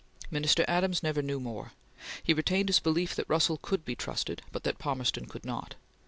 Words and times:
Minister 0.31 0.65
Adams 0.67 1.03
never 1.03 1.21
knew 1.21 1.39
more. 1.39 1.73
He 2.23 2.33
retained 2.33 2.69
his 2.69 2.79
belief 2.79 3.13
that 3.13 3.29
Russell 3.29 3.59
could 3.61 3.85
be 3.85 3.95
trusted, 3.95 4.41
but 4.51 4.63
that 4.63 4.79
Palmerston 4.79 5.27
could 5.27 5.45
not. 5.45 5.75